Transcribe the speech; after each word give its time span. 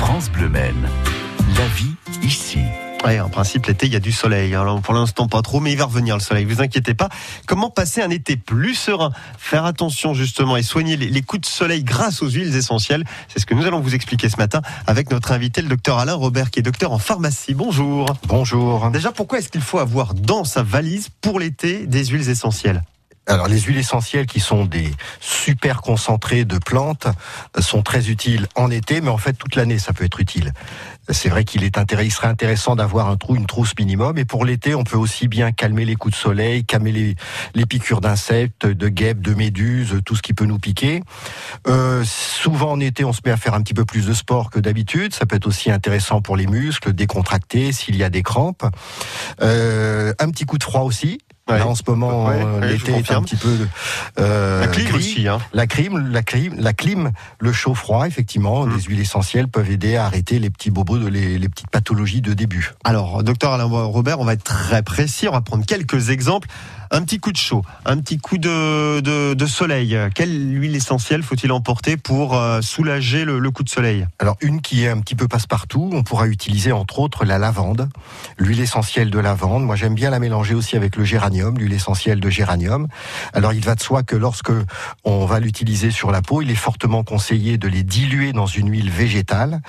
France 0.00 0.30
Bleu 0.30 0.48
Maine. 0.48 0.88
La 1.58 1.66
vie 1.76 1.94
ici. 2.22 2.58
Ouais, 3.04 3.20
en 3.20 3.28
principe, 3.28 3.66
l'été, 3.66 3.84
il 3.84 3.92
y 3.92 3.96
a 3.96 4.00
du 4.00 4.12
soleil. 4.12 4.54
Alors, 4.54 4.80
pour 4.80 4.94
l'instant, 4.94 5.28
pas 5.28 5.42
trop, 5.42 5.60
mais 5.60 5.72
il 5.72 5.76
va 5.76 5.84
revenir 5.84 6.14
le 6.16 6.22
soleil. 6.22 6.46
Vous 6.46 6.62
inquiétez 6.62 6.94
pas. 6.94 7.10
Comment 7.46 7.68
passer 7.68 8.00
un 8.00 8.08
été 8.08 8.36
plus 8.36 8.74
serein? 8.74 9.12
Faire 9.36 9.66
attention, 9.66 10.14
justement, 10.14 10.56
et 10.56 10.62
soigner 10.62 10.96
les, 10.96 11.10
les 11.10 11.20
coups 11.20 11.42
de 11.42 11.46
soleil 11.46 11.84
grâce 11.84 12.22
aux 12.22 12.30
huiles 12.30 12.56
essentielles. 12.56 13.04
C'est 13.28 13.40
ce 13.40 13.46
que 13.46 13.52
nous 13.52 13.66
allons 13.66 13.80
vous 13.80 13.94
expliquer 13.94 14.30
ce 14.30 14.38
matin 14.38 14.62
avec 14.86 15.10
notre 15.10 15.32
invité, 15.32 15.60
le 15.60 15.68
docteur 15.68 15.98
Alain 15.98 16.14
Robert, 16.14 16.50
qui 16.50 16.60
est 16.60 16.62
docteur 16.62 16.92
en 16.92 16.98
pharmacie. 16.98 17.52
Bonjour. 17.52 18.06
Bonjour. 18.26 18.90
Déjà, 18.90 19.12
pourquoi 19.12 19.38
est-ce 19.38 19.50
qu'il 19.50 19.60
faut 19.60 19.80
avoir 19.80 20.14
dans 20.14 20.44
sa 20.44 20.62
valise 20.62 21.10
pour 21.20 21.38
l'été 21.38 21.86
des 21.86 22.06
huiles 22.06 22.30
essentielles? 22.30 22.82
Alors 23.30 23.46
les 23.46 23.60
huiles 23.60 23.78
essentielles 23.78 24.26
qui 24.26 24.40
sont 24.40 24.64
des 24.64 24.90
super 25.20 25.82
concentrés 25.82 26.44
de 26.44 26.58
plantes 26.58 27.06
euh, 27.56 27.62
sont 27.62 27.82
très 27.82 28.10
utiles 28.10 28.48
en 28.56 28.72
été, 28.72 29.00
mais 29.00 29.08
en 29.08 29.18
fait 29.18 29.34
toute 29.34 29.54
l'année 29.54 29.78
ça 29.78 29.92
peut 29.92 30.04
être 30.04 30.18
utile. 30.18 30.52
C'est 31.08 31.28
vrai 31.28 31.44
qu'il 31.44 31.62
est 31.62 31.78
il 32.02 32.12
serait 32.12 32.26
intéressant 32.26 32.74
d'avoir 32.74 33.08
un 33.08 33.16
trou, 33.16 33.36
une 33.36 33.46
trousse 33.46 33.72
minimum, 33.78 34.18
et 34.18 34.24
pour 34.24 34.44
l'été 34.44 34.74
on 34.74 34.82
peut 34.82 34.96
aussi 34.96 35.28
bien 35.28 35.52
calmer 35.52 35.84
les 35.84 35.94
coups 35.94 36.14
de 36.14 36.20
soleil, 36.20 36.64
calmer 36.64 36.90
les, 36.90 37.14
les 37.54 37.66
piqûres 37.66 38.00
d'insectes, 38.00 38.66
de 38.66 38.88
guêpes, 38.88 39.20
de 39.20 39.34
méduses, 39.34 40.00
tout 40.04 40.16
ce 40.16 40.22
qui 40.22 40.34
peut 40.34 40.44
nous 40.44 40.58
piquer. 40.58 41.00
Euh, 41.68 42.02
souvent 42.04 42.72
en 42.72 42.80
été 42.80 43.04
on 43.04 43.12
se 43.12 43.20
met 43.24 43.30
à 43.30 43.36
faire 43.36 43.54
un 43.54 43.62
petit 43.62 43.74
peu 43.74 43.84
plus 43.84 44.06
de 44.06 44.12
sport 44.12 44.50
que 44.50 44.58
d'habitude. 44.58 45.14
Ça 45.14 45.24
peut 45.24 45.36
être 45.36 45.46
aussi 45.46 45.70
intéressant 45.70 46.20
pour 46.20 46.36
les 46.36 46.48
muscles, 46.48 46.92
décontracter 46.92 47.70
s'il 47.70 47.94
y 47.94 48.02
a 48.02 48.10
des 48.10 48.24
crampes. 48.24 48.66
Euh, 49.40 50.12
un 50.18 50.30
petit 50.30 50.46
coup 50.46 50.58
de 50.58 50.64
froid 50.64 50.82
aussi. 50.82 51.20
Ouais. 51.48 51.58
Là, 51.58 51.66
en 51.66 51.74
ce 51.74 51.82
moment, 51.86 52.26
Ouais, 52.26 52.36
euh, 52.40 52.60
ouais, 52.60 52.68
l'été 52.72 52.92
est 52.92 53.10
un 53.10 53.22
petit 53.22 53.34
peu 53.34 53.66
euh, 54.20 54.60
La 54.60 54.68
clim 54.68 54.84
gris. 54.86 54.96
aussi, 54.98 55.26
hein. 55.28 55.38
La 55.52 55.66
clim, 55.66 56.10
la 56.12 56.22
clim, 56.22 56.54
la 56.58 56.72
clim, 56.72 57.10
le 57.40 57.52
chaud-froid, 57.52 58.06
effectivement, 58.06 58.66
Mm. 58.66 58.76
les 58.76 58.82
huiles 58.82 59.00
essentielles 59.00 59.48
peuvent 59.48 59.70
aider 59.70 59.96
à 59.96 60.04
arrêter 60.06 60.38
les 60.38 60.50
petits 60.50 60.70
bobos, 60.70 60.98
de 60.98 61.08
les, 61.08 61.38
les 61.38 61.48
petites 61.48 61.70
pathologies 61.70 62.20
de 62.20 62.34
début. 62.34 62.72
Alors, 62.84 63.24
docteur 63.24 63.52
Alain 63.52 63.64
Robert, 63.64 64.20
on 64.20 64.24
va 64.24 64.34
être 64.34 64.44
très 64.44 64.82
précis. 64.82 65.26
On 65.28 65.32
va 65.32 65.40
prendre 65.40 65.64
quelques 65.66 66.10
exemples. 66.10 66.48
Un 66.92 67.02
petit 67.02 67.20
coup 67.20 67.30
de 67.30 67.36
chaud, 67.36 67.64
un 67.84 67.98
petit 67.98 68.18
coup 68.18 68.36
de, 68.36 68.98
de, 68.98 69.34
de 69.34 69.46
soleil. 69.46 69.96
Quelle 70.12 70.60
huile 70.60 70.74
essentielle 70.74 71.22
faut-il 71.22 71.52
emporter 71.52 71.96
pour 71.96 72.36
euh, 72.36 72.60
soulager 72.62 73.24
le, 73.24 73.38
le 73.38 73.50
coup 73.52 73.62
de 73.62 73.68
soleil? 73.68 74.06
Alors 74.18 74.36
une 74.40 74.60
qui 74.60 74.84
est 74.84 74.88
un 74.88 74.98
petit 74.98 75.14
peu 75.14 75.28
passe-partout, 75.28 75.88
on 75.92 76.02
pourra 76.02 76.26
utiliser 76.26 76.72
entre 76.72 76.98
autres 76.98 77.24
la 77.24 77.38
lavande, 77.38 77.88
l'huile 78.38 78.58
essentielle 78.58 79.10
de 79.10 79.18
lavande. 79.20 79.64
Moi 79.64 79.76
j'aime 79.76 79.94
bien 79.94 80.10
la 80.10 80.18
mélanger 80.18 80.54
aussi 80.54 80.76
avec 80.76 80.96
le 80.96 81.04
géranium, 81.04 81.56
l'huile 81.58 81.74
essentielle 81.74 82.18
de 82.18 82.28
géranium. 82.28 82.88
Alors 83.34 83.52
il 83.52 83.64
va 83.64 83.76
de 83.76 83.80
soi 83.80 84.02
que 84.02 84.16
lorsque 84.16 84.50
on 85.04 85.26
va 85.26 85.38
l'utiliser 85.38 85.92
sur 85.92 86.10
la 86.10 86.22
peau, 86.22 86.42
il 86.42 86.50
est 86.50 86.56
fortement 86.56 87.04
conseillé 87.04 87.56
de 87.56 87.68
les 87.68 87.84
diluer 87.84 88.32
dans 88.32 88.46
une 88.46 88.68
huile 88.68 88.90
végétale, 88.90 89.60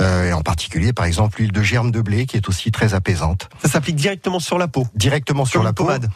euh, 0.00 0.30
et 0.30 0.32
en 0.32 0.40
particulier 0.40 0.94
par 0.94 1.04
exemple 1.04 1.38
l'huile 1.38 1.52
de 1.52 1.62
germe 1.62 1.90
de 1.90 2.00
blé 2.00 2.24
qui 2.24 2.38
est 2.38 2.48
aussi 2.48 2.72
très 2.72 2.94
apaisante. 2.94 3.50
Ça 3.62 3.68
s'applique 3.68 3.96
directement 3.96 4.40
sur 4.40 4.56
la 4.56 4.68
peau. 4.68 4.86
Directement 4.94 5.44
sur 5.44 5.62
la 5.62 5.74
peau. 5.74 5.84
pommade. 5.84 6.08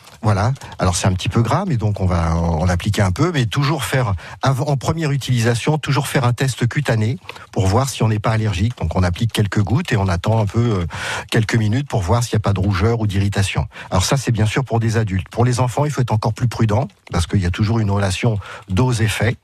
Alors 0.79 0.97
c'est 0.97 1.07
un 1.07 1.13
petit 1.13 1.29
peu 1.29 1.43
gras, 1.43 1.65
mais 1.67 1.77
donc 1.77 2.01
on 2.01 2.07
va 2.07 2.37
en 2.37 2.69
appliquer 2.69 3.03
un 3.03 3.13
peu, 3.13 3.33
mais 3.33 3.47
toujours 3.47 3.85
faire 3.85 4.15
en 4.43 4.77
première 4.77 5.11
utilisation, 5.11 5.79
toujours 5.79 6.09
faire 6.09 6.25
un 6.25 6.33
test 6.33 6.67
cutané 6.69 7.19
pour 7.53 7.67
voir 7.67 7.89
si 7.89 8.03
on 8.03 8.09
n'est 8.09 8.19
pas 8.19 8.31
allergique. 8.31 8.77
Donc 8.79 8.97
on 8.97 9.03
applique 9.03 9.33
quelques 9.33 9.63
gouttes 9.63 9.93
et 9.93 9.97
on 9.97 10.09
attend 10.09 10.41
un 10.41 10.47
peu 10.47 10.61
euh, 10.61 10.87
quelques 11.31 11.57
minutes 11.57 11.89
pour 11.89 12.03
voir 12.03 12.23
s'il 12.23 12.37
n'y 12.37 12.41
a 12.41 12.45
pas 12.45 12.53
de 12.53 12.61
rougeur 12.61 13.01
ou 13.01 13.07
d'irritation. 13.07 13.67
Alors 13.91 14.05
ça 14.05 14.17
c'est 14.17 14.33
bien 14.33 14.47
sûr 14.47 14.65
pour 14.65 14.81
des 14.81 14.97
adultes. 14.97 15.29
Pour 15.29 15.45
les 15.45 15.61
enfants, 15.61 15.85
il 15.85 15.91
faut 15.91 16.01
être 16.01 16.13
encore 16.13 16.35
plus 16.35 16.49
prudent 16.49 16.89
parce 17.13 17.27
qu'il 17.27 17.41
y 17.41 17.47
a 17.47 17.51
toujours 17.51 17.79
une 17.79 17.91
relation 17.91 18.39
dose-effet 18.69 19.37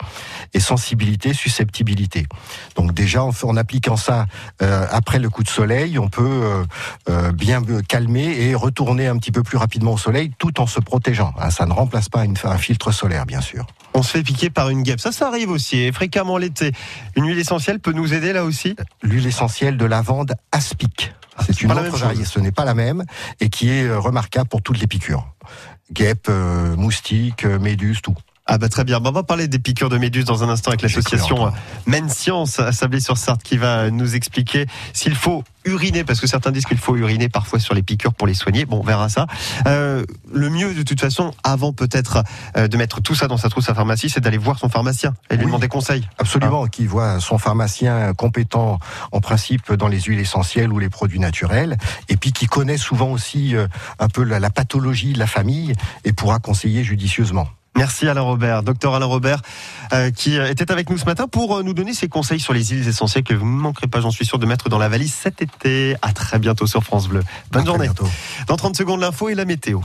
et 0.54 0.60
sensibilité, 0.60 1.32
susceptibilité. 1.34 2.26
Donc 2.76 2.92
déjà 2.92 3.22
en, 3.24 3.56
appliquant 3.56 3.96
ça 3.96 4.26
euh, 4.62 4.86
après 4.90 5.18
le 5.18 5.30
coup 5.30 5.42
de 5.42 5.48
soleil, 5.48 5.98
on 5.98 6.08
peut 6.08 6.22
euh, 6.24 6.64
euh, 7.08 7.32
bien 7.32 7.60
me 7.60 7.80
calmer 7.82 8.24
et 8.40 8.54
retourner 8.54 9.06
un 9.06 9.16
petit 9.18 9.32
peu 9.32 9.42
plus 9.42 9.58
rapidement 9.58 9.92
au 9.92 9.98
soleil 9.98 10.32
tout 10.38 10.60
en 10.60 10.66
se 10.66 10.80
protégeant. 10.80 11.32
hein. 11.38 11.50
Ça 11.50 11.66
ne 11.66 11.72
remplace 11.72 12.08
pas 12.08 12.24
une- 12.24 12.36
un 12.44 12.58
filtre 12.58 12.90
solaire, 12.92 13.26
bien 13.26 13.40
sûr. 13.40 13.66
On 13.94 14.02
se 14.02 14.10
fait 14.10 14.22
piquer 14.22 14.50
par 14.50 14.68
une 14.70 14.82
guêpe. 14.82 15.00
Ça, 15.00 15.12
ça 15.12 15.28
arrive 15.28 15.50
aussi, 15.50 15.78
et 15.78 15.92
fréquemment 15.92 16.38
l'été. 16.38 16.72
Une 17.16 17.26
huile 17.26 17.38
essentielle 17.38 17.78
peut 17.78 17.92
nous 17.92 18.14
aider 18.14 18.32
là 18.32 18.44
aussi? 18.44 18.74
L'huile 19.02 19.26
essentielle 19.26 19.76
de 19.76 19.84
lavande 19.84 20.34
aspic. 20.50 21.12
C'est 21.40 21.62
une 21.62 21.68
pas 21.68 21.80
autre 21.80 21.96
variété, 21.96 22.24
ce 22.24 22.38
n'est 22.40 22.52
pas 22.52 22.64
la 22.64 22.74
même, 22.74 23.04
et 23.40 23.48
qui 23.48 23.70
est 23.70 23.92
remarquable 23.94 24.48
pour 24.48 24.62
toutes 24.62 24.80
les 24.80 24.86
piqûres. 24.86 25.26
Guêpes, 25.92 26.28
euh, 26.28 26.76
moustiques, 26.76 27.44
euh, 27.44 27.58
méduses, 27.58 28.02
tout. 28.02 28.16
Ah 28.46 28.58
bah 28.58 28.68
très 28.68 28.82
bien. 28.84 28.98
Bah, 28.98 29.10
on 29.10 29.12
va 29.12 29.22
parler 29.22 29.46
des 29.46 29.60
piqûres 29.60 29.88
de 29.88 29.98
méduses 29.98 30.24
dans 30.24 30.42
un 30.42 30.48
instant 30.48 30.70
avec 30.70 30.82
l'association 30.82 31.52
Maine 31.86 32.08
Science 32.08 32.58
à 32.58 32.72
Sablé-sur-Sarthe 32.72 33.42
qui 33.42 33.56
va 33.56 33.90
nous 33.90 34.16
expliquer 34.16 34.66
s'il 34.92 35.14
faut 35.14 35.44
uriner, 35.64 36.02
parce 36.02 36.20
que 36.20 36.26
certains 36.26 36.50
disent 36.50 36.64
qu'il 36.64 36.76
faut 36.78 36.96
uriner 36.96 37.28
parfois 37.28 37.60
sur 37.60 37.72
les 37.72 37.84
piqûres 37.84 38.14
pour 38.14 38.26
les 38.26 38.34
soigner. 38.34 38.64
Bon, 38.64 38.80
on 38.80 38.82
verra 38.84 39.08
ça. 39.08 39.28
Euh, 39.68 40.04
le 40.32 40.50
mieux 40.50 40.74
de 40.74 40.82
toute 40.82 41.00
façon, 41.00 41.32
avant 41.44 41.72
peut-être 41.72 42.24
euh, 42.56 42.66
de 42.66 42.76
mettre 42.76 43.00
tout 43.00 43.14
ça 43.14 43.28
dans 43.28 43.36
sa 43.36 43.48
trousse 43.48 43.70
à 43.70 43.74
pharmacie, 43.74 44.10
c'est 44.10 44.20
d'aller 44.20 44.38
voir 44.38 44.58
son 44.58 44.68
pharmacien 44.68 45.14
et 45.30 45.34
lui 45.36 45.42
Oui. 45.44 45.46
demander 45.46 45.68
conseil. 45.68 46.08
Absolument, 46.18 46.66
qui 46.66 46.84
voit 46.86 47.20
son 47.20 47.38
pharmacien 47.38 48.12
compétent 48.14 48.80
en 49.12 49.20
principe 49.20 49.72
dans 49.72 49.86
les 49.86 50.00
huiles 50.00 50.18
essentielles 50.18 50.72
ou 50.72 50.80
les 50.80 50.88
produits 50.90 51.20
naturels, 51.20 51.76
et 52.08 52.16
puis 52.16 52.32
qui 52.32 52.46
connaît 52.46 52.76
souvent 52.76 53.10
aussi 53.12 53.54
euh, 53.54 53.68
un 54.00 54.08
peu 54.08 54.24
la, 54.24 54.40
la 54.40 54.50
pathologie 54.50 55.12
de 55.12 55.20
la 55.20 55.28
famille 55.28 55.74
et 56.04 56.12
pourra 56.12 56.40
conseiller 56.40 56.82
judicieusement. 56.82 57.46
Merci 57.76 58.06
Alain 58.06 58.20
Robert, 58.20 58.62
docteur 58.62 58.94
Alain 58.94 59.06
Robert, 59.06 59.40
euh, 59.92 60.10
qui 60.10 60.38
euh, 60.38 60.48
était 60.50 60.70
avec 60.70 60.90
nous 60.90 60.98
ce 60.98 61.06
matin 61.06 61.26
pour 61.26 61.56
euh, 61.56 61.62
nous 61.62 61.72
donner 61.72 61.94
ses 61.94 62.06
conseils 62.08 62.38
sur 62.38 62.52
les 62.52 62.64
huiles 62.64 62.86
essentielles 62.86 63.24
que 63.24 63.34
vous 63.34 63.46
ne 63.46 63.50
manquerez 63.50 63.86
pas, 63.86 64.00
j'en 64.00 64.10
suis 64.10 64.26
sûr, 64.26 64.38
de 64.38 64.46
mettre 64.46 64.68
dans 64.68 64.78
la 64.78 64.88
valise 64.88 65.12
cet 65.14 65.40
été. 65.40 65.96
À 66.02 66.12
très 66.12 66.38
bientôt 66.38 66.66
sur 66.66 66.84
France 66.84 67.08
Bleu. 67.08 67.22
Bonne 67.50 67.62
À 67.62 67.66
journée. 67.66 67.84
bientôt. 67.86 68.06
Dans 68.46 68.56
30 68.56 68.76
secondes, 68.76 69.00
l'info 69.00 69.30
et 69.30 69.34
la 69.34 69.46
météo. 69.46 69.80